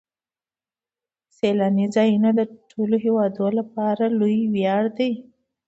[1.37, 5.11] سیلاني ځایونه د ټولو هیوادوالو لپاره لوی ویاړ دی.